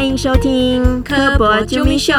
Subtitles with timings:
[0.00, 2.14] 欢迎收听科博啾咪秀，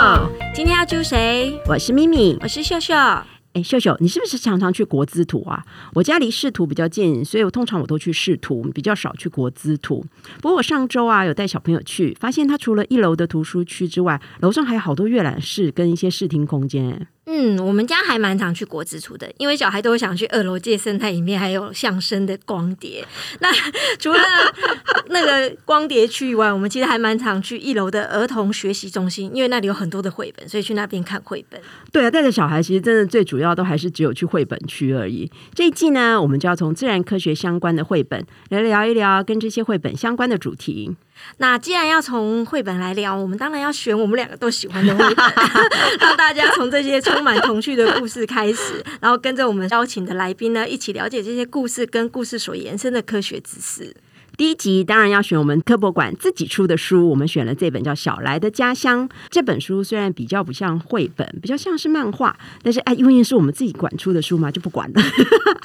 [0.53, 1.59] 今天要揪谁？
[1.65, 2.93] 我是咪咪，我是秀秀。
[2.93, 5.65] 哎，秀秀，你是不是常常去国资图啊？
[5.95, 10.05] 我家离市图比较近，所以我通常我都去市图，比较少去国资图。
[10.43, 17.07] 不过我上周啊有带小朋友去，发现他除了一楼的图书区之外，楼上还有好多阅览室跟一些视听空间。
[17.25, 23.05] 嗯，我们家还蛮常去国之处的，因为小孩都想去二楼借生态里面还有相声的光碟。
[23.39, 23.49] 那
[23.99, 24.19] 除了
[25.09, 31.61] 那个光碟区以外，我们其实还蛮常去一楼的儿童学习中心，因为那里有很多的绘本，所以去那边看绘本。
[31.91, 35.31] 对啊，带着小孩，其实真的最主要都还是只有去绘本区而已。
[35.53, 40.95] 这一季呢，我们就要从自然科学相关的绘本来聊一聊跟这些绘本相关的主题。
[41.37, 45.25] 那既然要从绘本来聊，我们当然要选我们两个都喜欢的绘本，
[45.99, 53.95] 让大家从这些充满童趣的故事开始，然后跟着我们邀请的来宾呢，一起了解这些故事跟故事所延伸的科学知识。
[54.41, 59.07] 第一集当然要选我们科博馆自己出的书，我们选了这本叫《小来的家乡》。
[59.29, 65.01] 这本书虽然比较不像绘本，比较像是漫画，但是哎，因为是我们自己馆出的书嘛，就不管了。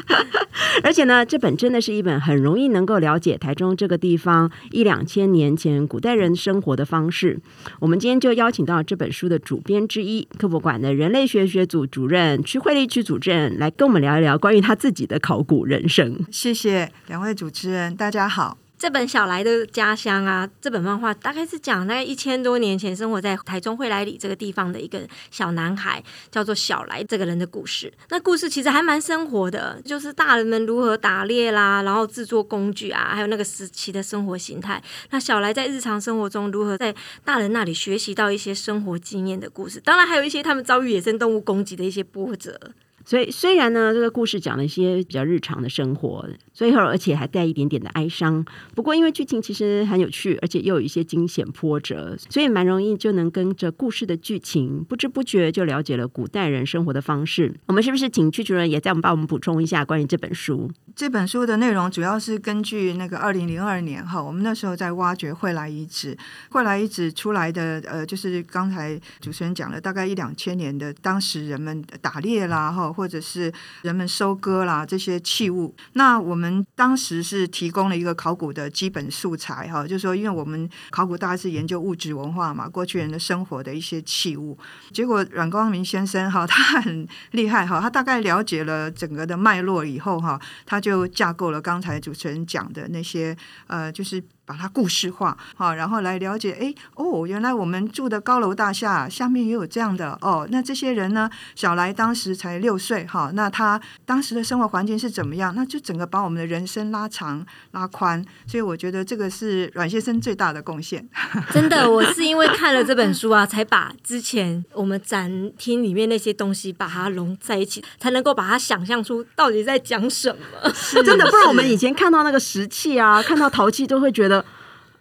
[0.85, 7.41] 而且呢，这本真的是一本很容易能够了解台中这个地方一两千年前古代人生活的方式。
[7.81, 16.23] 我们今天就邀请到这本书的主编之一，科博馆的人类学学组主任区慧丽区主任，来跟我们聊一聊关于他自己的考古人生。
[16.31, 18.59] 谢谢两位主持人，大家好。
[18.79, 27.93] 这本小来的家乡啊，这本漫画大概是讲大概一千多年前生活在台中惠来里这个地方的一个小男孩，叫做小来这个人的故事。
[28.11, 34.83] 那故事其实还蛮生活的，就是大人们如何打猎啦，然后制作工具啊，还有那个时期的生活形态。
[35.11, 42.61] 那小来在日常生活中如何在大人那里学习到一些生活经验的故事，当然还有一些他们遭遇野生动物攻击的一些波折。
[43.07, 48.45] 所以虽然呢，这个故事讲了一些比较日常的生活，最后而且还带一点点的哀伤。
[48.75, 57.55] 不过因为剧情其实很有趣，而且又有一些惊险波折，所以蛮容易就能跟着故事的剧情，不知不觉就了解了古代人生活的方式。
[57.67, 60.69] 我们是不是请剧主任也在我们帮我们补充一下关于这本书？
[60.97, 66.17] 这本书的内容主要是根据那个二零零二年哈，我们那时候在挖掘惠来遗址，
[66.51, 72.93] 惠来遗址出来的呃，就是刚才主持人讲了，大概一两千年的当时人们打猎啦哈。
[72.97, 73.53] 或者是
[73.83, 84.57] 人们收割啦这些器物，那我们当时是提供了一个考古的基本素材哈，就是说，因为我们考古大概是研究物质文化嘛，过去人的生活的一些器物。
[84.93, 93.37] 结果阮光明先生哈， 他很厉害哈，他大概了解了整个的脉络以后哈，他就架构了刚才主持人讲的那些
[93.67, 94.23] 呃，就是。
[94.47, 101.29] 把它故事化，好，然后来了解，哎，哦，原来我们住的高楼大厦下面也有这样的，哦，那这些人呢？
[101.57, 105.53] 小来当时才六岁，哈，那他当时的生活环境是怎么样？
[105.57, 111.07] 那就整个把我们的人生拉长拉宽，所以我觉得这个是阮先生最大的贡献。
[111.53, 120.71] 真的，我是因为看了这本书啊，才把之前我们展厅里面那些东西把它融在一起，才能够把它想象出到底在讲什么。
[121.03, 124.36] 真的，不然我们以前看到那个石器啊，看到陶器都会觉得。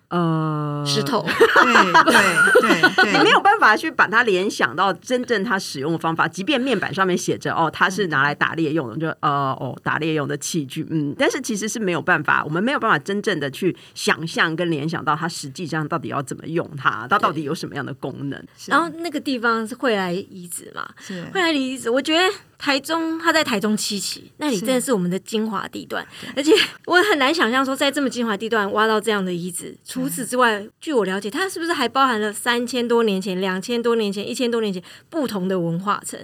[0.10, 18.42] 呃，石头， 对对对对，你没有办法去把它联想到真正它使用的方法，即便面板上面写着哦，它是拿来打猎用的，就呃哦打猎用的器具，嗯，但是其实是没有办法，我们没有办法真正的去想象跟联想到它实际上到底要怎么用它，它到底有什么样的功能。
[18.68, 20.88] 然后那个地方是会来遗址嘛，
[21.34, 22.24] 会来遗址，我觉得。
[22.58, 26.06] 台中，他在台中七期，那里真的是我们的精华地段，
[26.36, 26.52] 而且
[26.86, 29.78] 我很难想象说，在这么精华地段挖到这样的遗址。
[29.84, 36.20] 除此之外，据我了解，它是不是还包含了三千多年前、两千多年前、一千多年前不同的文化层？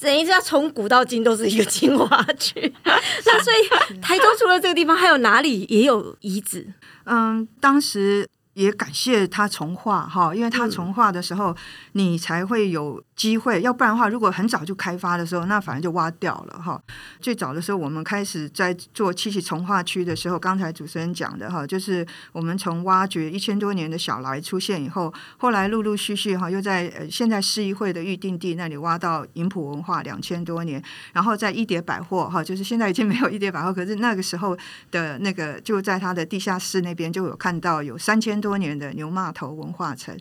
[0.00, 2.72] 等于是从古到今都是一个精华区。
[2.84, 6.66] 那所以，台中除了这个地方，还有哪里也有遗址？
[7.04, 11.56] 嗯，当时也感谢他重画哈，因为他重画的时候，
[11.92, 13.02] 你才会有。
[13.16, 16.78] 机会，要不然的话，如果很早就开发的时候，那反正就挖掉了哈。
[17.18, 30.82] 最早的时候，我们开始在做七七从化区的时候，刚才主持人讲的哈，就是我们从挖掘一千多年的小来出现以后，后来陆陆续续哈，又在呃现在市议会的预定地那里挖到银浦文化两千多年，
[31.14, 34.54] 然后在一叠百货哈，就是现在已经没有一叠百货，可是那个时候
[34.90, 40.14] 的那个就在它的地下室那边就有看到有三千多年的牛骂头文化城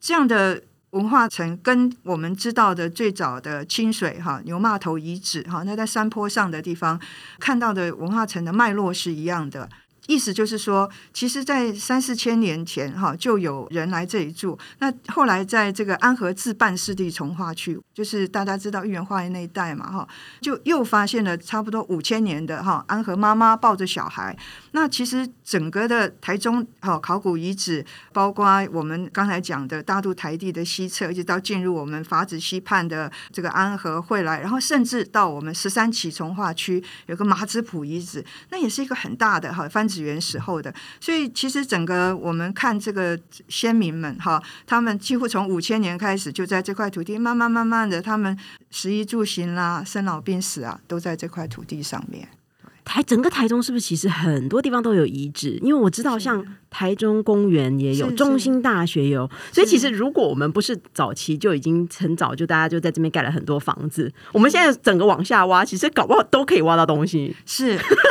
[0.00, 0.60] 这样的。
[0.94, 6.98] 文化城跟我们知道的最早的清水哈牛骂头遗址哈，那在山坡上的地方
[7.40, 9.68] 看到的文化城的脉络是一样的。
[10.06, 14.58] 意思就是说，其实，在三四千年前哈，就有人来这里住。
[14.78, 20.06] 那后来在这个安和自办湿地从化区，就是大家知道玉园花园那一带嘛哈，
[20.42, 24.36] 就又发现了差不多五千年的哈安和妈妈抱着小孩。
[24.72, 40.74] 那其实整个的台中哈考古遗址，包括我们刚才讲的大肚台地的西侧，一直到进入我们法子溪畔的这个安和会来，然后甚至到我们十三起从化区有个马子埔遗址，那也是一个很大的哈番子园时候的。
[41.00, 43.18] 所以其实整个我们看这个
[43.48, 48.36] 先民们哈，他们几乎从五千年开始就在这块土地慢慢慢慢的，他们
[48.70, 52.28] 食衣住行啦、生老病死啊，都在这块土地上面。
[52.84, 55.58] 台整个台中是不是其实很多地方都有遗址？
[55.62, 67.34] 因为我知道像台中公园也有，中心大学有，所以其实如果我们不是早期就已经很早就大家就在这边盖了很多房子，我们现在整个往下挖，其实搞不好都可以挖到东西。
[67.46, 67.70] 是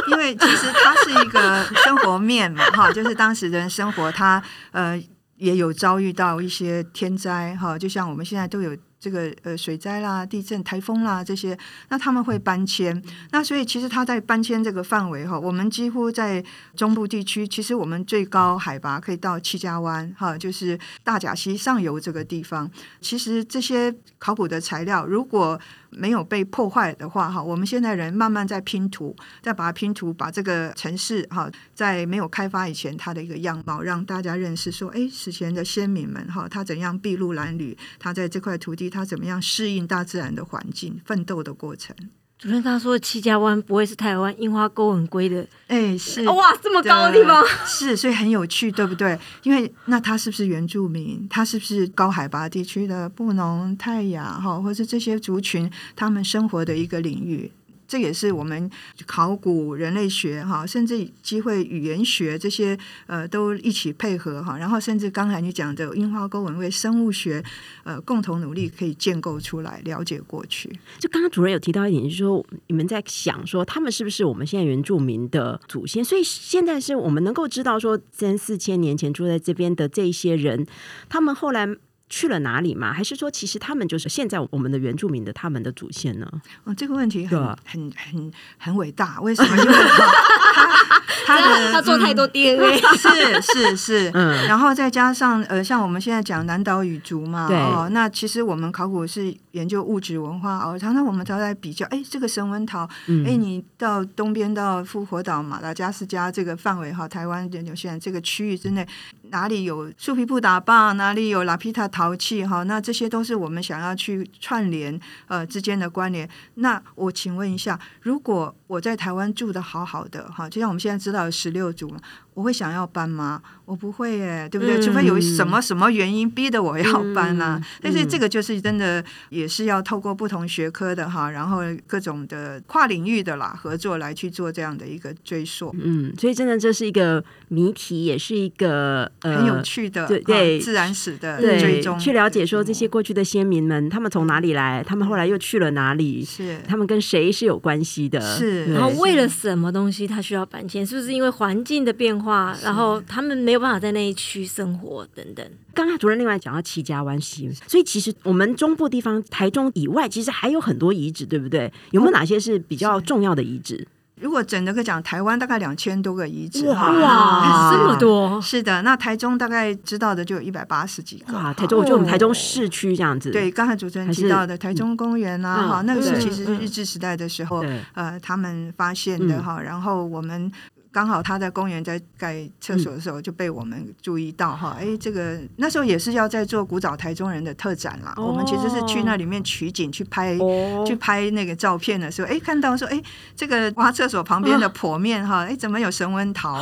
[0.09, 4.41] 因为其实它是一个生活面嘛，哈，就是当时人生活，它
[4.71, 4.99] 呃
[5.37, 8.75] 也有遭遇到一些天灾，哈，就像我们现在都有。
[9.03, 11.57] 这个呃水灾啦、地震、台风啦这些，
[11.89, 13.03] 那他们会搬迁。
[13.31, 16.41] 那所以其实他在搬迁这个范围哈，我们几乎在
[16.77, 22.71] 中部地区，其实我们最高海拔可以到七家湾哈，就是大甲溪上游这个地方。
[23.01, 25.59] 其实这些考古的材料，如果
[25.95, 41.95] 没有被破坏的话，哈，我们现在人慢慢在拼图，再把它拼图，把这个城市哈，在没有开发以前它的一个样貌，让大家认识说，哎，史前的先民们哈，他怎样筚路蓝缕，他在这块土地，他怎么样适应大自然的环境，奋斗的过程。
[42.43, 49.17] 主任刚刚说的七家湾不会是台湾樱花沟很贵的，哎，是哇，这么高的地方，是，所以很有趣，对不对？
[49.43, 51.25] 因为那他是不是原住民？
[51.29, 57.49] 他是不是高海拔地区的布农、泰雅哈，或是这些族群他们生活的一个领域？
[57.87, 58.69] 这也是我们
[59.05, 62.77] 考古人类学哈，甚至机会语言学这些
[63.07, 67.43] 呃都一起配合哈，然后甚至刚才你讲的樱花沟文为生物学
[67.83, 70.69] 呃共同努力可以建构出来了解过去。
[70.99, 76.03] 就刚刚主任有提到一点，就是说你们在想说他们是不是我们现在原住民的祖先？
[76.03, 80.65] 所以现在是我们能够知道说三四千年前住在这边的这些人，
[81.09, 81.67] 他们后来。
[82.15, 82.93] 去了哪里吗？
[82.93, 86.31] 还是说，其实他们就是现在我们的原住民的他们的祖先呢？
[86.63, 89.19] 哦，这个问题很很很很伟大。
[89.19, 89.57] 为什么？
[89.57, 94.11] 因为他 他他做太多 DNA， 是是是。
[94.13, 102.87] 嗯，然后再加上呃，像我们现在讲南岛语族嘛，哦，那其实我们考古是研究物质文化哦，常常我们都在比较，哎，这个神文陶，
[103.25, 108.87] 哎，你到东边到复活岛、马达加斯加这个范围哈，台湾的纽西兰这个区域之内。
[109.29, 116.29] 哪里有树皮布打棒，哪里有拉皮塔陶器，哈，那这些都是我们想要去串联呃之间的关联。
[116.55, 121.93] 那我请问一下，如果我在台湾住的好好的，哈，就像我们现在知道十六组。
[122.33, 123.41] 我会想要搬吗？
[123.65, 124.81] 我不会耶，对不对？
[124.81, 127.61] 除非有什么什么原因逼得我要搬啊。
[127.81, 135.73] 但是这个就是真的，也是要透过不同学科的哈，然后各种的跨领域的啦合作来去做这样的一个追溯。
[135.79, 146.25] 嗯，所以真的这是一个谜题，也是一个很有趣的对自然史的追踪，去了解说这些过去的先民们，他们从哪里来，他们后来又去了哪里？
[146.25, 148.19] 是他们跟谁是有关系的？
[148.19, 150.85] 是然后为了什么东西他需要搬迁？
[150.85, 152.22] 是不是因为环境的变化？
[152.23, 155.45] 话，然后他们没有办法在那一区生活等等。
[155.73, 161.71] 刚才主任另外讲到七家湾溪，所以其实我们中部地方台中以外，其实还有很多遗址，对不对？
[161.91, 163.87] 有没有哪些是比较重要的遗址？
[164.21, 168.39] 如果整个讲台湾，大概两千多个遗址，哇，这么多！
[168.39, 171.33] 是的，那台中大概知道的就有一百八十几个。
[171.33, 173.31] 哇，台中，我觉得我们台中市区这样子。
[173.31, 177.65] 对，刚才主持人提到的台中公园啊，哈，那个是其实是日治时代的时候，
[177.95, 180.49] 呃，他们发现的哈，然后我们。
[180.93, 188.13] 刚好他在公园在盖厕所的时候就被我们注意到哈，哎，这个那时候也是要在做古早台中人的特展啦。
[188.17, 190.37] 我们其实是去那里面取景去拍
[190.85, 193.01] 去拍那个照片的时候，哎，看到说，哎，
[193.35, 196.53] 这个挖厕所旁边的坡面哈， 哎，怎么有神文桃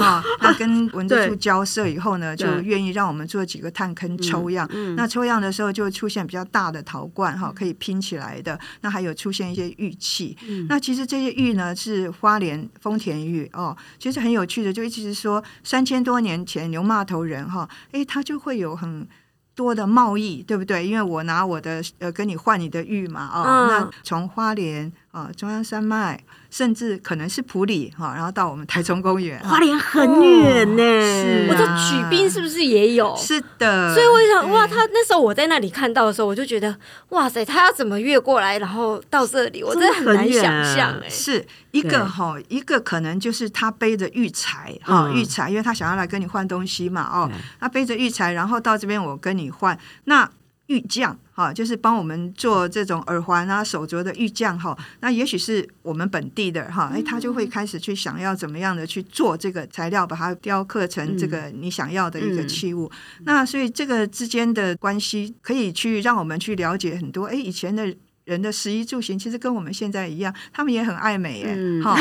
[0.00, 0.22] 啊？
[0.42, 4.68] 那跟文字处交涉以后呢，就愿意让我们做几个探坑抽样。
[4.96, 8.60] 那抽样的时候就出现比较大的陶罐哈，可以拼起来的。
[8.82, 10.36] 那还有出现一些玉器。
[10.68, 13.50] 那其实这些玉呢是花莲丰田玉。
[13.61, 13.61] 哦，
[13.98, 19.06] 其实很有趣的，就一直是说三千多年前牛骂头人哈，哎，他就会有很
[19.54, 20.86] 多的贸易，对不对？
[20.86, 30.82] 因为我拿我的呃跟你换你的玉嘛，哦，那从花莲啊，中央山脉，甚至可能是普里哈，然后到我们台中公园，花莲很远呢。
[30.82, 33.16] 是，我这举兵是不是也有？
[33.16, 36.76] 是的，所以我想，哇，他那时候我在那里看到的时候，我就觉得，
[37.08, 40.94] 哇塞，他要怎么越过来，然后到这里，我真的很难想象。
[41.02, 50.28] 哎，是一个哈，一个可能就是他背着玉材哈，玉材，因为他想要来跟你换东西嘛，哦，他背着玉材，然后到这边我跟你换，那。
[50.72, 54.76] 玉匠哈，就是帮我们做这种耳环啊、手镯的玉匠哈。
[55.00, 62.90] 那也许是我们本地的哈，哎，他就会开始去想要怎么样的去做这个材料，把它雕刻成这个你想要的一个器物。
[63.24, 67.26] 那所以这个之间的关系可以去让我们去了解很多。
[67.26, 71.94] 哎，以前的人的食衣住行其实跟我们现在一样，他们也很爱美哎，哈，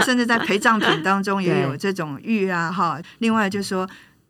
[0.00, 3.00] 甚至在陪葬品当中也有 这种玉啊哈。
[3.18, 3.88] 另外就是说。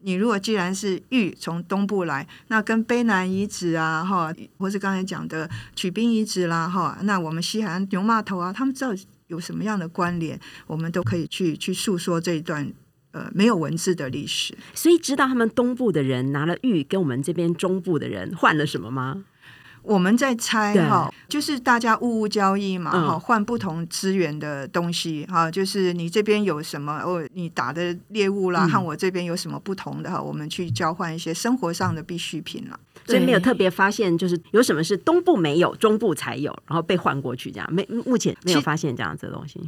[0.08, 5.46] 你如果既然是玉从东部来，那跟卑南遗址啊，哈，或是刚才讲的
[5.76, 8.94] 曲兵遗址啦，哈，那我们西海岸牛码头啊，他们知道
[9.26, 12.72] 有什么样的关联，我们都可以去去诉说这一段
[13.10, 14.56] 呃没有文字的历史。
[14.72, 19.26] 所以知道他们东部的人拿了玉，跟我们这边中部的人换了什么吗？
[19.88, 32.78] 我们在猜哈，就是大家物物交易嘛，哈，换不同资源的东西哈，就是你这边有什么哦，你打的猎物啦，和我这边有什么不同的哈，我们去交换一些生活上的必需品了。
[33.07, 39.59] 所以没有特别发现，就是有什么是东部没有，中部才有，然后被换过去这样，没目前没有发现这样子的东西。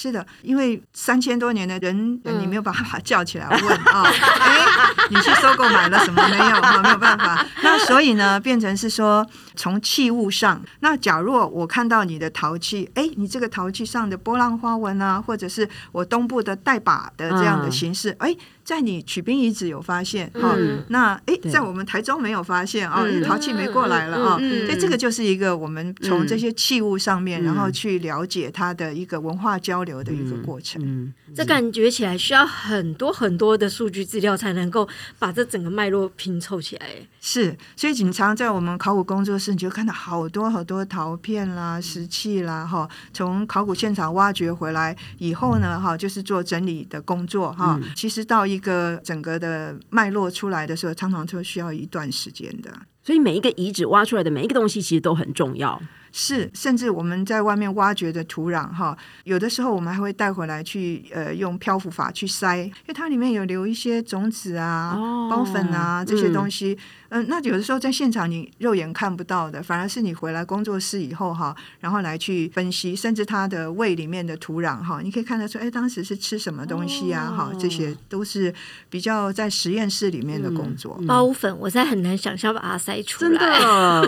[0.00, 4.64] 是的，因为三千多年的人，你没有办法叫起来问啊，哎，
[5.10, 6.44] 你去收购买了什么没有？
[6.62, 7.44] 哈，没有办法。
[7.62, 9.26] 那所以呢，变成是说，
[9.56, 18.36] 从器物上，那假若我看到你的陶器，哎，你这个陶器上的波浪花纹啊，或者是我东部的带把的这样的形式，哎。
[18.68, 20.54] 在你取兵遗址有发现哈，
[20.88, 31.10] 那哎，在我们台中没有发现啊，陶器没过来了啊，所以这个就是一个我们从这些器物上面，然后去了解它的一个文化交流的一个过程。
[31.34, 34.86] 这感觉起来需要很多很多的数据资料才能够
[35.18, 36.86] 把这整个脉络拼凑起来。
[37.30, 47.78] 是，所以经常在我们考古工作室，你就看到好多好多陶片啦、石器啦，哈，从考古现场挖掘回来以后呢，哈，就是做整理的工作哈。
[47.94, 52.72] 其实到一一个整个的脉络出来的时候，常常都需要一段时间的。
[53.04, 55.80] 所以每一个遗址挖出来的每一个东西，其实都很重要。
[56.10, 64.96] 是，甚至我们在外面挖掘的土壤，哈，有的时候我们还会带回来去，呃，用漂浮法去筛，因为它里面有留一些种子啊、
[65.30, 66.76] 孢粉啊这些东西。
[67.07, 77.32] 嗯，那有的时候在现场你肉眼看不到的，反而是你回来工作室以后哈，然后来去分析，甚至它的胃里面的土壤哈，你可以看得出，哎，当时是吃什么东西啊？
[77.34, 78.52] 哈，这些都是
[78.90, 81.00] 比较在实验室里面的工作。
[81.06, 83.30] 包粉，我在很难想象把它筛出来。
[83.30, 83.38] 真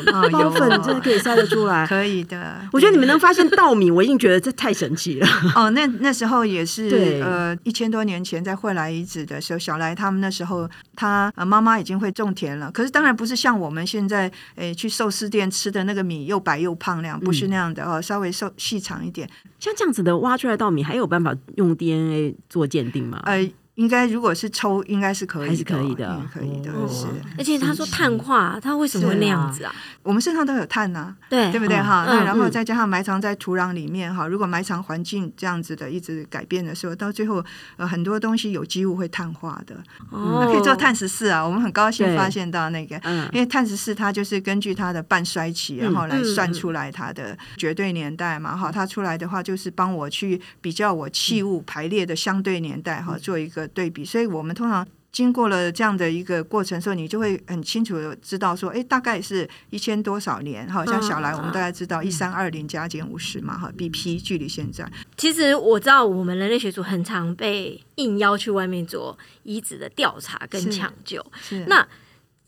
[0.05, 1.87] 的，包粉真的可以筛得出来？
[1.89, 2.61] 可以的。
[2.71, 5.27] 我觉得你们能发现稻米，我已经觉得这太神奇了。
[5.55, 12.90] 哦，那那时候也是呃一千多年前在惠来遗址的时候，小来他们那时候他呃妈妈已经会种田了，可是。
[12.91, 19.29] 当然不是像我们现在诶去寿司店吃的那个米又白又胖那样，不是那样的哦，稍微瘦细长一点。
[19.59, 23.23] 像这样子的挖出来稻米，还有办法用 DNA 做鉴定吗？
[23.25, 23.51] 呃。
[23.81, 27.07] 应该如果是抽，应该是可以，还是可以的，可以的，是。
[27.39, 29.75] 而且他说碳化，他为什么会那样子啊？
[30.03, 32.05] 我们身上都有碳呐，对，对不对哈？
[32.07, 37.43] 那然后再加上埋藏在土壤里面哈，如果埋藏环境这样子的一直改变的时候，到最后
[37.79, 39.75] 呃很多东西有机物会碳化的。
[40.11, 43.01] 哦，可以做碳十四啊，我们很高兴发现到那个，
[43.33, 48.71] 因为碳十四它就是根据它的半衰期，然后来算出来它的绝对年代嘛哈。
[48.71, 53.70] 它出来的话就是帮我去比较我器物排列的相对年代哈，做一个。
[53.75, 64.89] 对比，所以我们通常经过了这样的一个过程的时候，你就会很清楚的知道说，哎，大概是一千多少年，好像小来我们大概知道一三二零加减五十嘛，哈，BP 距离现在。
[65.17, 71.25] 其实我知道我们人类学组很常被应邀去外面做遗址的调查跟抢救，
[71.67, 71.87] 那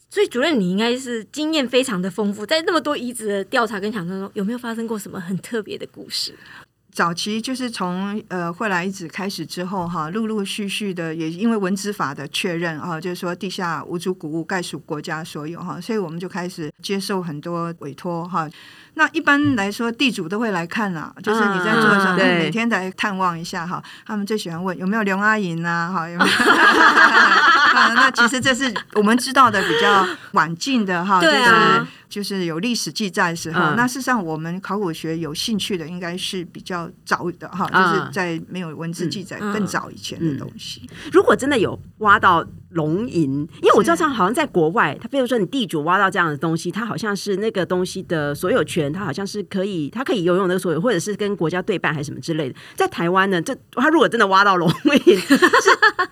[0.08, 6.34] 所以主任你应该是经验非常的丰富，在那么多遗址的调查跟抢救中，有没有发生过什么很特别的故事？
[6.92, 18.46] 早期就是从呃惠来遗址开始之后哈，陆陆续续的也因为文资法的确认哈，就是说地下无主古物概属国家所有哈，所以我们就开始接受很多委托哈。
[18.94, 23.82] 那一般来说，地主都会来看啊，就是你在做的时候，每天来探望一下哈。
[24.04, 26.30] 他们最喜欢问有没有刘阿姨啊，哈有没有？
[27.94, 33.58] 那其实这是我们知道的比较晚近的哈，就是就是有历史记载的时候。
[33.74, 40.86] 那事实上，我们考古学有兴趣的应该是比较早的哈，就是在没有文字记载更早以前的东西。
[41.10, 52.54] 如果真的有挖到龙吟，因为我知道，像好像在国外，他比如说你地主挖到这样的东西，他好像是那个东西的所有权，他好像是可以，他可以游泳那个所有，或者是跟国家对半还是什么之类的。
[52.74, 54.68] 在台湾呢，这他如果真的挖到龙
[55.06, 55.36] 吟， 是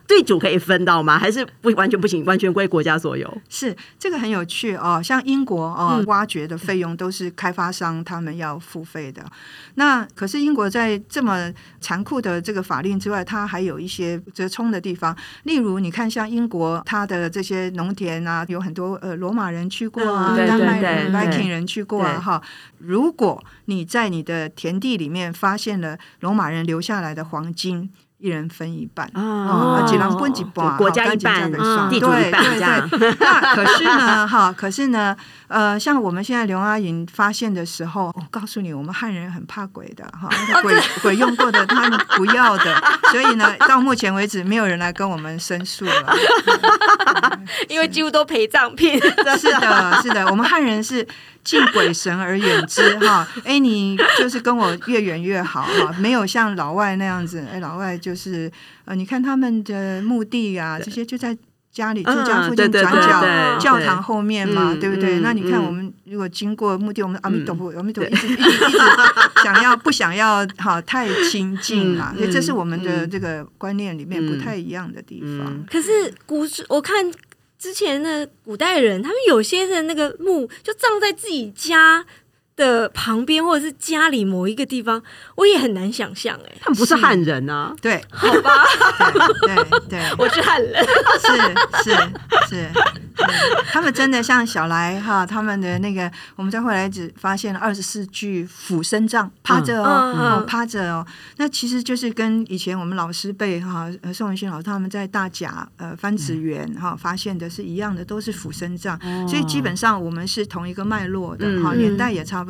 [0.07, 1.19] 地主可以分到吗？
[1.19, 3.41] 还是不完全不行，完全归国家所有？
[3.49, 9.25] 是这个很有趣哦，像英国哦，挖掘的费用都是开发商他们要付费的。
[9.75, 15.17] 那可是英国在这么残酷的这个法令之外，它还有一些折冲的地方。
[15.45, 22.21] 例如，你看像英国，它的这些农田啊，有很多呃罗马人去过啊，丹麦人、Viking 人去过啊。
[22.21, 22.43] 哈，
[22.79, 27.91] 如果你在你的田地里面发现了罗马人留下来的黄金。
[28.21, 31.51] 一人分一半啊，几人分几半，国家一半，
[31.89, 32.89] 地主一半，这样。
[33.19, 35.17] 那可是呢，哈，可是呢，
[35.49, 40.29] 呃，像我们现在刘阿云发现的时候，我告诉你，我们汉人很怕鬼的，哈，
[40.63, 46.15] 鬼鬼用过的他们不要的， 所以呢，到目前为止没有人来跟我们申诉了，
[47.69, 49.01] 因为几乎都陪葬品。
[49.01, 51.07] 是的，是的，我们汉人是。
[51.43, 58.51] 敬鬼神而远之，哈， 哎，你就是跟我越远越好，哈，没有像老外那样子，哎，老外就是
[58.85, 61.37] 呃，你看他们的墓地啊，这些就在
[61.73, 65.21] 家里住家附近转角教堂后面嘛，对不对？
[65.21, 68.79] 那你看我们如果经过墓地，我们阿弥陀佛，阿弥陀佛，一直一直一直
[69.43, 75.65] 想要不想要哈太亲近嘛，所以这是我们的这个观念里面不太一样的地方。
[75.71, 77.11] 可是古我看。
[77.61, 82.07] 之前的古代人，他们有些的那个墓就葬在自己家
[82.61, 85.03] 的旁边，或者是家里某一个地方，
[85.37, 86.39] 我也很难想象。
[86.47, 87.75] 哎，他们不是汉人啊？
[87.81, 88.67] 对，好吧，
[89.47, 90.85] 对对，我是汉人，
[91.23, 91.91] 是是
[92.51, 92.71] 是。
[93.71, 101.07] 他们真的像小来哈，他们的那个，我们在后来只发现了二十四具俯身葬，趴着哦，趴着哦。
[101.37, 108.99] 那其实就是跟以前我们老师辈哈，宋文勋老师他们在大甲呃番子园哈发现的是一样的，都是俯身葬。
[109.29, 112.50] 所以基本上我们是同一个脉络的哈，年代也差不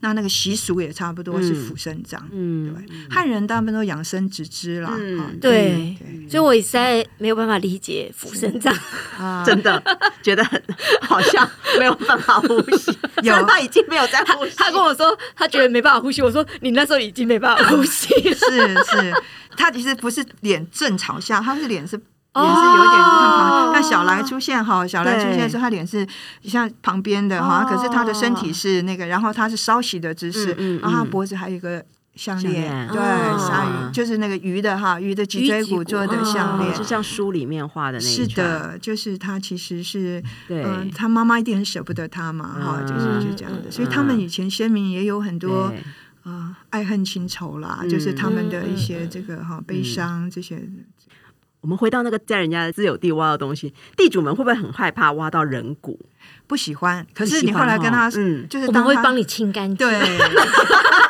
[0.00, 2.22] 那那个习俗也差不多是俯身葬。
[2.32, 4.96] 嗯，对，汉人大部分都养生直肢啦。
[5.40, 5.96] 对，
[6.28, 8.74] 所以我实在没有办法理解俯身葬，
[9.44, 9.82] 真的。
[10.22, 10.44] 觉得
[11.00, 14.52] 好像没有办法呼吸， 有他已经没有在呼吸。
[14.56, 18.08] 他跟我说他觉得没办法呼吸，我说你那时候已经没办法呼吸。
[18.34, 19.14] 是是，
[19.56, 21.98] 他其实不是脸正朝下，他是脸是
[22.34, 23.82] 脸是有一点看旁。
[23.82, 26.06] 小来出现哈，小来出现的时候，他脸是
[26.42, 31.84] 像旁边的哈，可是他的身体是那个，然后他是稍息的姿势，然后脖子还有一个。
[32.16, 32.98] 项链，对，
[33.38, 38.04] 鲨鱼就是那个鱼的哈，鱼的脊椎骨做的项链，就像书里面画的那。
[38.04, 43.70] 是的，就是他其实是，嗯，他妈妈一定很舍不得他嘛，哈，就是就这样的。
[43.70, 45.72] 所以他们以前先民也有很多
[46.24, 50.68] 啊爱恨情仇啦，就是他们的一些这个哈悲伤这些。
[51.60, 55.98] 我们回到那个在人家的自有地挖的东西，地主们会不会很害怕挖到人骨？
[56.46, 57.06] 不喜欢。
[57.14, 59.76] 可是你后来跟他，嗯，就是我们会帮你清干净。
[59.76, 59.98] 对。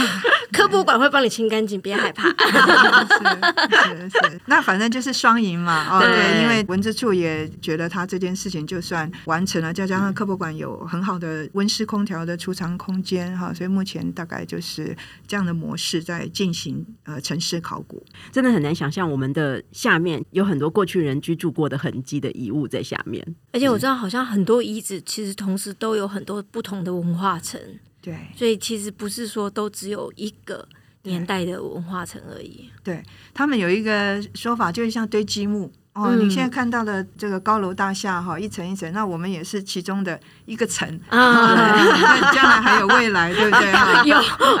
[0.52, 2.28] 科博馆会帮你清干净，别害怕。
[2.30, 5.98] 是是是，那反正就是双赢嘛。
[5.98, 18.04] 哦，对，因为文字处也觉得他这件事情就算完成了，再加上科博馆有很好的温室空调的储藏空间哈，所以目前大概就是这样的模式在进行呃城市考古。
[18.32, 27.60] 真的很难想象，我们的下面有很多过去人居住过的痕迹的遗物在下面，而且我知道好像很多遗址其实同时都有很多不同的文化层。
[28.06, 30.68] 对，所以其实不是说都只有一个
[31.02, 32.70] 年代的文化层而已。
[32.84, 33.02] 对
[33.34, 35.72] 他们有一个说法，就是像堆积木。
[35.96, 41.72] 哦，你现在看到的这个高楼大厦哈，一层一层，那我们也是其中的一个层啊。
[42.34, 43.72] 将来还有未来，对不对？
[44.04, 44.18] 有，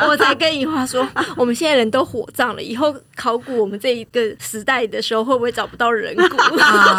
[0.08, 6.36] 我才跟怡华说，我们现在人都火葬了，以后考古我们这一个时代的时候，会不会找不到人骨？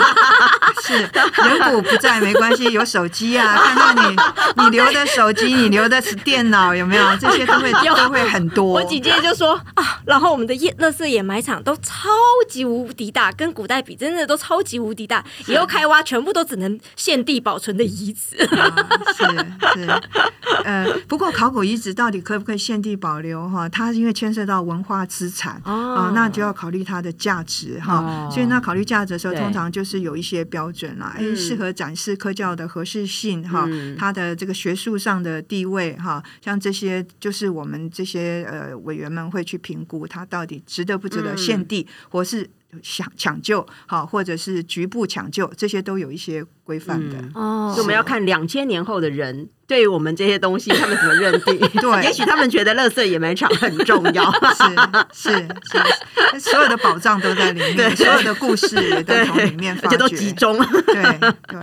[0.86, 4.16] 是人骨不在没关系，有手机啊，看到你
[4.64, 7.04] 你留的手机，你留的是电脑，有没有？
[7.18, 8.66] 这些都会都会很多。
[8.74, 12.08] 我姐姐就说啊，然后我们的夜乐色掩埋场都超
[12.48, 14.27] 级无敌大，跟古代比，真的。
[14.28, 18.38] 都超级无敌大，以后开挖全部都只能现地保存的遗址。
[18.38, 19.24] 是
[19.74, 19.88] 是，
[20.64, 23.48] 呃，不过考古遗址到底可不可以现地保留？
[23.50, 28.30] 哈，它因为牵涉到文化资产哦，那就要考虑它的价值哈。
[28.30, 42.50] 所以那考虑价值的时候，通常就是有一些标准啦，哎，适合展示科教的合适性哈，它的这个学术上的地位哈，像这些就是我们这些呃委员们会去评估它到底值得不值得现地，或是。
[42.84, 47.18] 抢抢救，好，或者是局部抢救，这些都有一些规范的。
[47.34, 51.58] 哦所以我们要看两千年后的人对于我们这些东西，他们怎么认定？
[51.82, 54.32] 对也许他们觉得垃圾掩埋场很重要。
[55.14, 55.30] 是
[55.64, 55.78] 是
[56.34, 60.58] 是，所有的宝藏都在里面，所有的故事也都从里面发掘，而且都集中。
[60.86, 61.62] 对对对，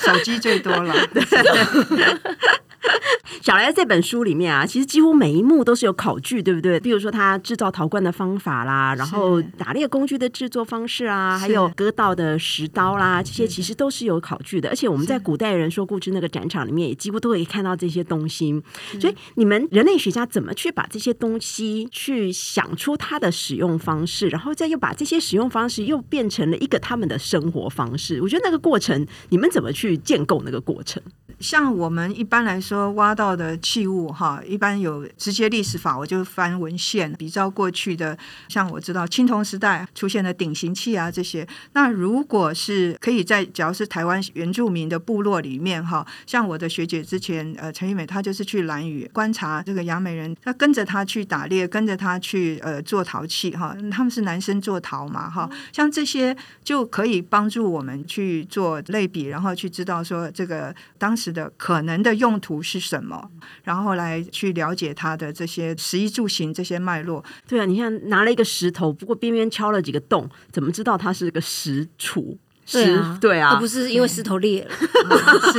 [0.00, 0.94] 手机最多了。
[3.40, 6.78] 小来这本书里面啊，其实几乎每一幕都是有考据，对不对？
[6.80, 14.68] 比如说他制造陶罐的方法啦，然后打猎工具的制作方式啊，还有割稻的石刀啦，这些其实都是有考据的。
[14.68, 18.62] 而且我们在古代人说故事那个展场里面，也几乎都可以看到这些东西。
[19.00, 28.20] 所以你们人类学家怎么去把这些东西去想出它的使用方式，然后再又把这些使用方式又变成了一个他们的生活方式？
[28.20, 31.02] 我觉得那个过程，你们怎么去建构那个过程？
[31.40, 38.16] 像我们一般来说说挖到的器物哈，一般有直接历史法，我就翻文献比照过去的。
[38.48, 61.30] 像我知道青铜时代出现的鼎形器啊这些，那如果是可以在，只要是台湾原住民的部落里面哈，像我的学姐之前呃陈玉美，她就是去兰屿观察这个雅美人，她跟着她去打猎，跟着她去呃做陶器哈，他们是男生做陶嘛哈，像这些就可以帮助我们去做类比，然后去知道说这个当时。
[61.32, 63.30] 的可能的用途是什么，
[63.64, 67.24] 然后来去了解它的这些食衣住行这些脉络。
[67.48, 72.36] 对啊，你看拿了一个石头，不过边边敲了几个洞，怎么知道它是个石杵？
[72.70, 74.70] 对啊，对啊，而不是因为石头裂了。
[75.52, 75.58] 是，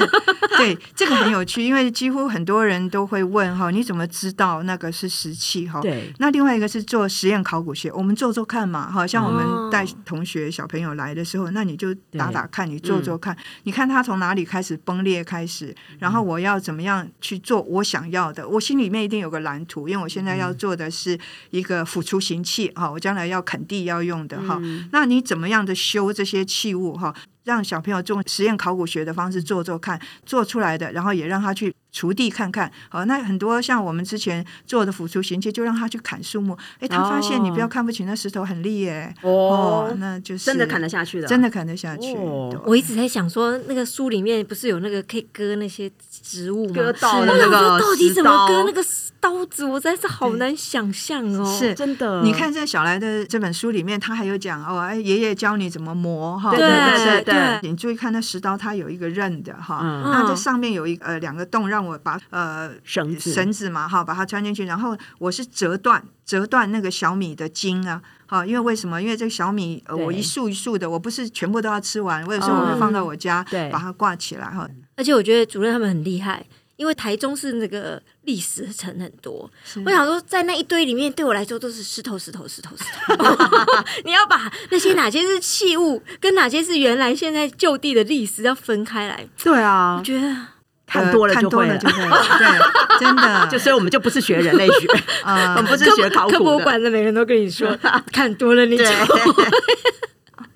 [0.58, 5.82] 对，这个很有趣，因为几乎很多人都会问哈，你怎么知道那个是石器哈？
[5.82, 6.12] 对。
[6.20, 21.20] 那另外一个是做实验考古学，我们做做看嘛，好像我们带同学小朋友来的时候，那你就打打看，你做做看，你看它从哪里开始崩裂开始，然后我要怎么样去做我想要的，我心里面一定有个蓝图，因为我现在要做的是
[21.52, 24.60] 一个辅助行器哈，我将来要垦地要用的哈，
[24.92, 27.14] 那你怎么样的修这些器物哈？
[27.44, 32.72] 让小朋友用实验考古学的方式做做看，做出来的，然后也让他去锄地看看。
[32.88, 36.58] 好，那很多像我们之前做的辅助行器，就让他去砍树木。
[36.80, 39.14] 哎，他发现你不要看不起那石头很利耶。
[39.24, 42.16] 哦，那就是真的砍得下去的，真的砍得下去。
[42.66, 46.74] 我一直在想说，那个书里面不是有那个可以割那些植物吗？
[46.74, 48.82] 割到那个到底怎么割那个
[49.24, 49.64] 刀子？
[49.64, 51.58] 我实在是好难想象哦。
[51.58, 52.22] 是真的。
[52.24, 56.52] 你看在小来的这本书里面，他还有讲哦，哎，爷爷教你怎么磨哈。
[56.52, 57.60] 对对对。
[57.64, 69.02] 你注意看，那石刀它有一个刃的哈，那这上面有一呃两个洞，让我把呃绳子绳子嘛哈，把它穿进去，然后我是折断折断那个小米的茎啊，好，因为为什么？
[69.02, 74.68] 因为这个小米呃我一束一束的，我不是全部都要吃完，我有时候我会放到我家，把它挂起来哈。
[74.98, 76.46] 而且我觉得主任他们很厉害。
[76.76, 79.50] 因为台中是那个历史城很多，
[79.86, 83.14] 我想说在那一堆里面，对我来说都是石头、石头、石头、石头。
[84.04, 89.28] 你要把那些哪些是器物，跟哪些是原来现在就地的历史要分开来。
[89.44, 90.36] 对啊，我觉得
[90.88, 92.26] 看多了就会了，就会了。
[92.40, 94.88] 对，真的，就所以我们就不是学人类学，
[95.26, 96.38] 我们不是学考古的。
[96.38, 97.78] 科博馆的每个人都跟你说，
[98.12, 98.84] 看多了你就。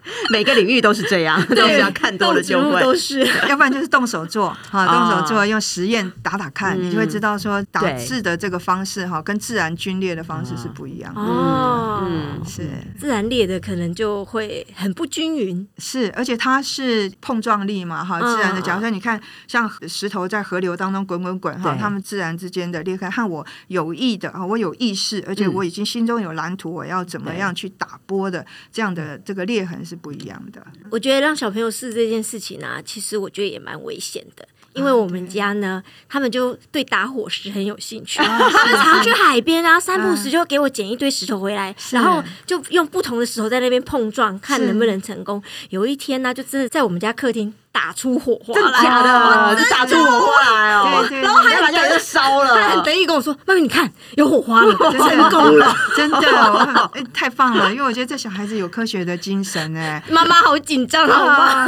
[0.32, 11.22] 每个领域都是这样，都是要看多了就会，都是， 要不然就是动手做， 哈，动手做，用实验打打看，你就会知道说打字的这个方式哈，跟自然皲裂的方式是不一样的。
[11.22, 12.70] 哦，嗯，是。
[12.98, 18.62] 自然裂的可能就会很不均匀，是，而且它是碰撞力嘛，哈，自然的。
[18.62, 29.97] 假如说你看像石头在河流当中滚滚滚，哈，它们自然之间的裂开，和我有意的啊，我有意识，而且我已经心中有蓝图，我要怎么样去打波的这样的这个裂痕是。
[29.98, 45.42] 不一样的，我觉得让小朋友试这件事情啊，其实我觉得也蛮危险的，因为我们家呢，他们就对打火石很有兴趣，他们常去海边啊，三不时就给我捡一堆石头回来，然后就用不同的石头在那边碰撞，看能不能成功。
[45.70, 47.54] 有一天呢，就真的在我们家客厅。
[47.78, 52.60] 打出火花来，假的，就打出火花来哦，然后还把家就烧了。
[52.60, 57.72] 他很得意跟我说：“妈妈，你看有火花了， 成功了，真的，太棒了！
[57.72, 61.68] 因为我觉得这小孩子有科学的精神哎。”妈妈好紧张，好吗？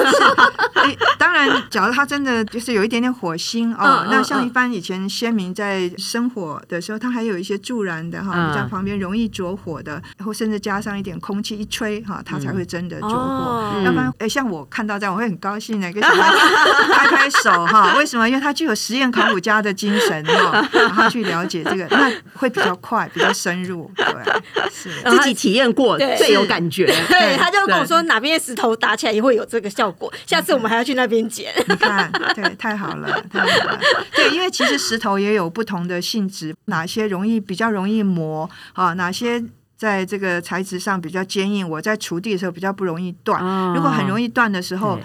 [0.73, 13.73] 哎，当然，假如他真的就是有一点点火星哦，那像一般以前先民在生火的时候，他还有一些助燃的哈，在旁边容易着火的，然后甚至加上一点空气一吹哈，他才会真的着火。
[13.85, 15.98] 要不然，哎，像我看到这样，我会很高兴的。
[16.01, 18.27] 拍拍手哈，为什么？
[18.27, 23.89] 因为他具有实验考古家的精神哈， 然后去了解这个，那会比较快，比较深入。
[23.95, 24.05] 对，
[24.71, 26.85] 是 自己体验过最有感觉。
[27.07, 31.53] 对，他就跟我说哪边石头打起来也会有这个效果，下次我们还要去那边捡。
[31.67, 33.79] 你看，对，太好了，太好了。
[34.15, 38.93] 对，因为其实石头也有不同的性质，哪些容易比较容易磨啊？
[38.93, 39.43] 哪些？
[39.79, 43.41] 在这个材质上比较坚硬，我在锄地的时候比较不容易断。
[43.73, 44.99] 如果很容易断的时候，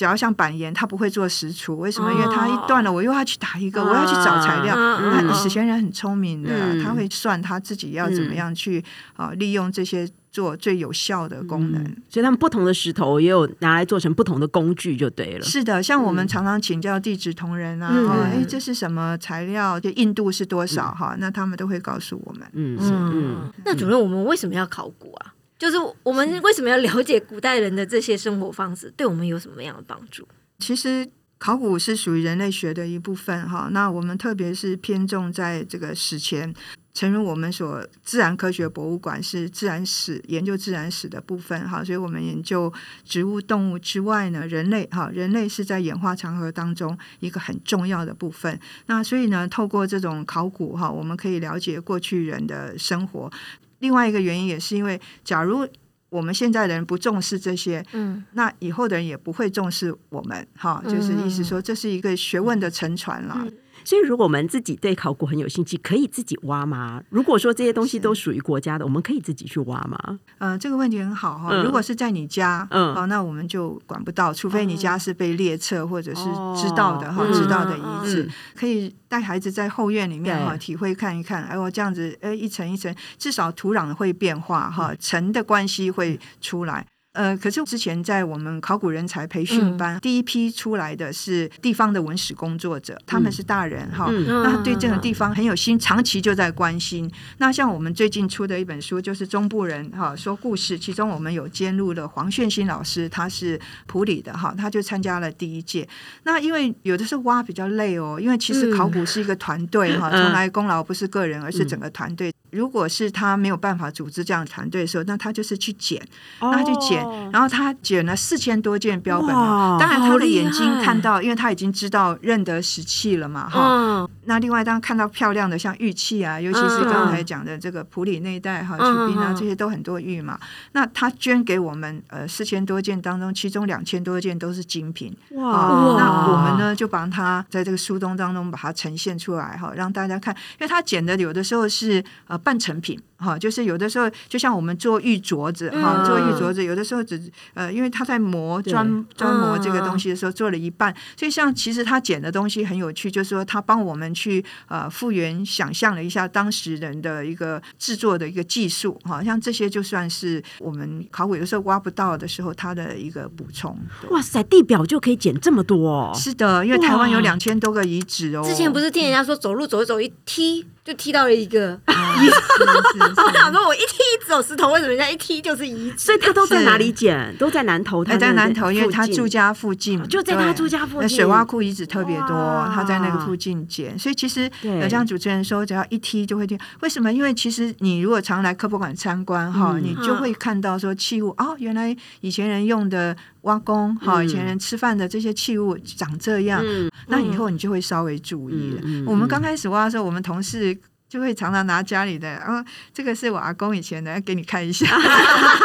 [0.00, 2.10] 只要像板岩，它不会做石锄，为什么？
[2.10, 4.74] 因为它一断了，我又要去打一个，我要去找材料。
[4.74, 8.82] 那史前人很聪明的，他会算他自己要怎么样去
[9.16, 10.08] 啊，利用这些。
[10.32, 15.42] 做最有效的功能，所以他们不同的石头也有拿来做成不同的工具，就对了。
[15.42, 17.92] 是的，像我们常常请教地质同仁啊，
[18.32, 19.80] 哎，这是什么材料？
[19.80, 20.94] 就硬度是多少？
[20.94, 22.48] 哈，那他们都会告诉我们。
[22.52, 23.52] 嗯嗯。
[23.64, 25.34] 那主任，我们为什么要考古啊？
[25.60, 30.26] 就是我们为什么要了解古代人的这些生活方式，对我们有什么样的帮助？
[30.58, 31.08] 其实。
[31.42, 33.70] 考古是属于人类学的一部分，哈。
[33.72, 36.54] 那我们特别是偏重在这个史前，
[36.92, 41.84] 诚如我们所自然科学博物馆是自然史研究自然史的部分，哈。
[41.84, 42.72] 所以我们研究
[43.04, 48.58] 植物、动物之外呢，人类，哈，人类是在演化长河当中一个很重要的部分。
[48.86, 53.30] 那所以呢，透过这种考古，哈，我们可以了解过去人的生活。
[53.78, 55.66] 另外一个原因也是因为，假如
[56.10, 63.46] 我们现在的人不重视这些，嗯，那以后的人也不会重视我们，哈，就是意思说这是一个学问的沉船了。
[63.84, 67.02] 所以，如果我们自己对考古很有兴趣，可以自己挖吗？
[67.10, 70.18] 如果说这些东西都属于国家的，我们可以自己去挖吗？
[70.38, 71.62] 呃，这个问题很好哈。
[71.62, 81.44] 如果是在你家，嗯，哦，那我们就管不到，除非你家是被列册或者是知道的哈，知道的遗址，可以带孩子在后院里面哈，体会看一看。
[81.44, 86.86] 哎，我这样子，哎，一层一层，至少土壤会变化哈，层的关系会出来。
[87.12, 97.10] 呃，可是之前在我们考古人才培训班，第一批出来的是地方的文史工作者，他们是大人哈，那对这个地方很有心，长期就在关心。
[97.38, 105.88] 那像我们最近出的一本书，就是中部人哈说故事，其中我们有兼入了黄炫新老师，他是普里的哈，他就参加了第一届。
[106.22, 112.32] 那因为有的时候挖比较累哦，因为其实考古是一个团队哈，从来功劳不是个人，而是整个团队。
[112.50, 116.00] 如果是他没有办法组织这样的团队的时候，那他就是去捡，
[116.40, 119.28] 那他去捡，然后他捡了四千多件标本。
[119.28, 124.08] 当然，他的眼睛看到，因为他已经知道认得石器了嘛，哈。
[124.24, 130.38] 那另外，当看到漂亮的像玉器啊，尤其是刚才讲的这个普里那一带哈，曲滨啊，这些都很多玉嘛。
[130.72, 135.16] 那他捐给我们呃四千多件当中，其中两千多件都是精品。
[135.32, 135.96] 哇！
[135.98, 142.39] 那我们呢就帮他在这个书中当中把它呈现出来哈，让大家看，因为他捡的有的时候是呃。
[142.40, 143.00] 半成品。
[143.20, 147.20] 哈，就是有的时候，就像我们做玉镯子，哈，做玉镯子，有的时候只
[147.52, 163.78] 呃，因为他在磨专专磨这个东西的时候做了一半，所以像其实他剪的东西很有趣，就是说他帮我们去呃复原想象了一下当时人的一个制作的一个技术，哈，像这些就算是我们考古有时候挖不到的时候，他的一个补充。
[164.08, 166.12] 哇塞，地表就可以捡这么多哦？
[166.14, 168.42] 是的，因为台湾有两千多个遗址哦。
[168.42, 171.78] 之前不是听人家说走路走一走一踢就踢到了一个。
[173.26, 175.98] 我想说，我一踢走石头，为什么人家一踢就是遗址？
[175.98, 177.34] 所以他都在哪里捡？
[177.38, 181.08] 都在南头，他在南头，因为他住家附近，就在他住家附近。
[181.08, 183.98] 水洼库遗址特别多，他在那个附近捡。
[183.98, 186.58] 所以其实有像主持人说，只要一踢就会踢。
[186.80, 187.12] 为什么？
[187.12, 196.64] 因为其实你如果常来科博馆参观哈，你就会看到说器物哦，原来以前人用的挖工哈，以前人吃饭的这些器物长这样。
[197.08, 199.04] 那以后你就会稍微注意了。
[199.06, 200.76] 我们刚开始挖的时候，我们同事。
[201.10, 204.86] 就会常常拿家里的，然后这个是我阿公以前的，给你看一下，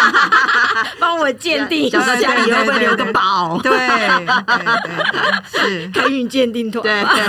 [0.99, 3.61] 帮我鉴定，想到家里会不会留个宝？
[3.61, 4.25] 对对
[5.51, 6.83] 对，是开运鉴定团。
[6.83, 7.27] 对对，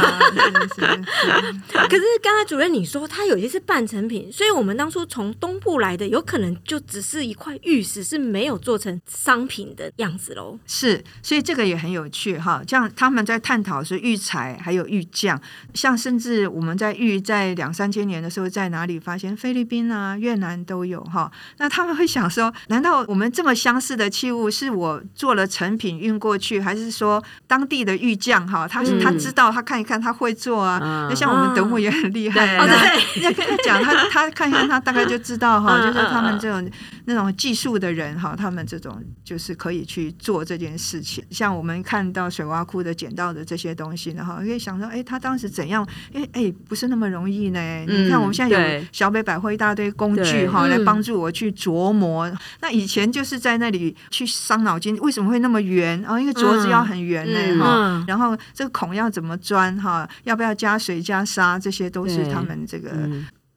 [1.88, 10.58] 可是刚才主任你说，它有些是半成品，所以我们当初从东部来的，有可能就只是一块玉石，是没有做成商品的样子喽。
[10.66, 12.62] 是，所以这个也很有趣哈。
[12.66, 15.38] 像他们在探讨是玉材还有玉匠，
[15.74, 18.05] 像甚至我们在玉在两三千。
[18.06, 19.36] 年的时候在哪里发现？
[19.36, 21.30] 菲律宾啊、越南都有哈。
[21.58, 28.66] 那他们会想说：难道我们这么相似的器物是我做了成品运过去，还是说当地的玉匠哈？
[28.66, 30.78] 他他知道，他看一看，他会做啊。
[31.08, 35.78] 那像我们德牧也很厉害，对，要跟他讲，他 他看一看，他大概就知道哈。
[35.80, 36.70] 就是他们这种
[37.04, 41.24] 那种技术的人哈，他们这种就是可以去做这件事情。
[41.30, 45.86] 像我们看到水洼库的捡到的这些东西呢，哈，可以想说：哎，他当时怎样？
[46.12, 47.60] 哎哎，不是那么容易呢。
[47.96, 52.30] 你看，我们现在有小北百货一大堆工具哈，来帮助我去琢磨。
[52.60, 56.04] 那以前就是在那里去伤脑筋，为什么会那么圆？
[56.08, 58.04] 哦，因为镯子要很圆呢哈。
[58.06, 60.08] 然后这个孔要怎么钻哈？
[60.24, 61.58] 要不要加水加沙？
[61.58, 62.90] 这些都是他们这个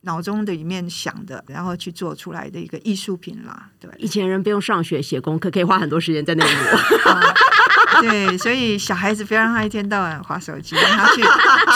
[0.01, 3.67] 脑中的里面想的，然后去做出来的一个艺术品啦。
[3.79, 7.33] 对，以前人不用上学写功课，可以花很多时间在那里磨。
[8.01, 11.21] 对，所以小孩子不要让他一天到晚划手机，让他去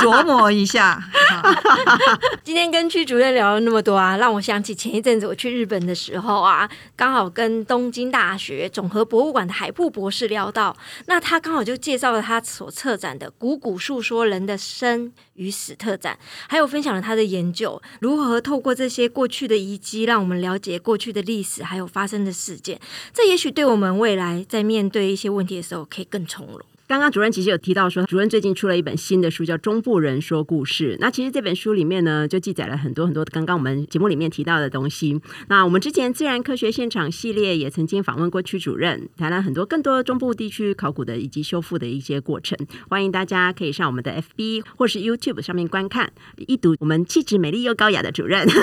[0.05, 1.03] 琢磨一下。
[2.43, 16.17] 今天跟区主任聊了那么多啊，让我想起前一阵子我去日本的时候啊，刚好跟东京大学总和博物馆的海部博士聊到，那他刚好就介绍了他所策展的“古古述说人的生与死”特展，
[16.47, 22.79] 还有分享了他的研究，如何透过这些过去的遗迹，让我们了解过去的历史，还有发生的事件。
[23.13, 26.59] 这也许对我们未来在面对一些问题的时候，可以更从容。
[26.93, 30.93] 刚刚主任其实有提到说，主任最近出了一本新的书，叫《中部人说故事》。
[30.99, 35.19] 那其实这本书里面呢，就记载了很多很多刚刚我们节目里面提到的东西。
[35.47, 42.55] 那我们之前自然科学现场系列也曾经访问过区主任，谈了很多更多中部地区考古的以及修复的一些过程。
[42.87, 46.13] 欢迎大家可以上我们的 FB 或是 YouTube 上面观看，
[46.45, 48.47] 一睹我们气质美丽又高雅的主任。
[48.47, 48.55] 谢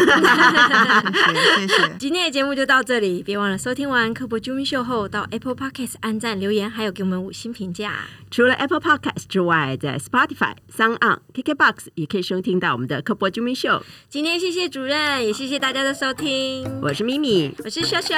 [1.67, 1.91] 谢。
[1.99, 8.07] 今天的节目就到这里，别忘了收听完科普 Jumi 秀后，到 Apple Podcast 按赞留言，还有给我们五星评价。
[8.31, 13.83] 除了 Apple Podcast 之外，在 Spotify、Sound On、KKBox 也可以收听到我们的科博 Jumi 秀。
[14.09, 16.69] 今天谢谢主任，也谢谢大家的收听。
[16.83, 18.15] 我是咪咪，我是秀秀，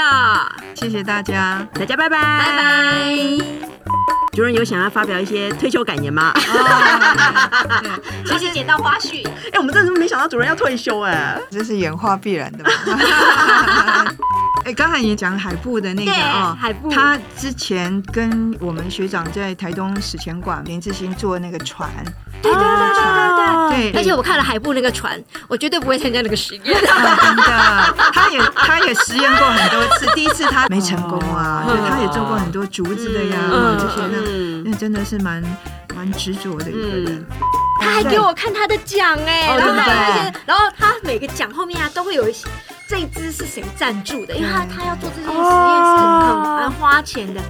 [0.75, 3.17] 谢谢大家，大家拜拜，拜拜。
[4.33, 6.33] 主任有想要发表一些退休感言吗？
[8.25, 9.27] 谢谢捡到花絮。
[9.53, 12.71] 哎，我们真的是没想到主任要退休哎，这是演化必然的嘛。
[14.65, 21.91] 哎，刚才也讲海布的那个哦，海布，他之前跟我们学长在台东史前馆林志兴坐那个船，
[22.41, 26.63] 对对对对对对，而且我看了海布那个船，我绝对不会参加那个实验。
[26.79, 33.39] 真的，他也他也实验过很多次，第一次他没成功啊，就他也做过很多竹子的呀，
[33.81, 35.43] 这些那那真的是蛮
[35.95, 37.27] 蛮执着的一个人。
[37.81, 39.75] 他还给我看他的奖哎，然后
[40.47, 42.47] 然后他每个奖后面啊都会有一些。
[42.93, 44.37] 这一支是谁赞助的？
[44.37, 47.41] 因为他他要做这件实验是很很花钱的，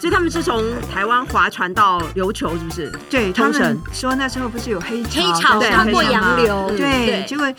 [0.00, 2.90] 所以他们是从台湾划船到琉球，是不是？
[3.10, 7.54] 对，他们说那时候不是有黑黑潮穿过洋流，对，结果哎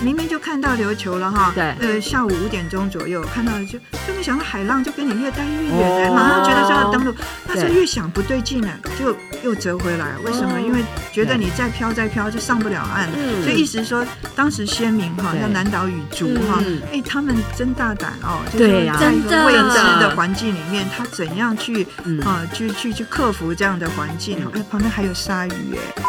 [0.00, 7.14] 明明就看到琉球了哈，对，呃下午五点钟左右看到就就没想到海浪就跟你越带越远，马上觉得说要登陆，
[7.46, 8.68] 但是越想不对劲了，
[8.98, 10.06] 就又折回来。
[10.24, 10.60] 为什么？
[10.60, 13.08] 因为觉得你再飘再飘就上不了岸，
[13.42, 16.62] 所以意思说当时先民哈像南岛语族哈。
[16.92, 18.40] 哎，他们真大胆哦！
[18.56, 21.86] 对呀，在一个未知的环境里面，他怎样去
[22.24, 24.38] 啊，去去去克服这样的环境？
[24.54, 26.02] 哎，旁边还有鲨鱼哎！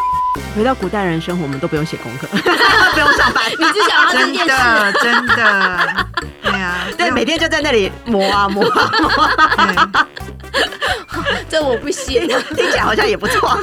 [0.56, 6.06] 回到古代人生活，我们都不用写功课， 不用上班，你只想要真的真的，
[6.42, 10.06] 对呀，对，每天就在那里磨啊磨啊。
[11.48, 13.58] 这我不行，听起来好像也不错。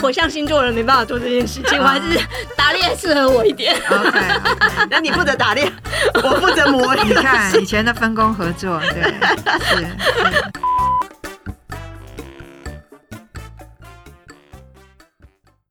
[0.00, 2.18] 火象星座人没办法做这件事情，我还是
[2.56, 3.74] 打猎适合我一点。
[3.90, 4.20] OK，
[4.90, 5.70] 那你负责打猎，
[6.22, 6.94] 我负责磨。
[7.04, 9.02] 你看以前的分工合作，对，
[9.76, 9.86] 是。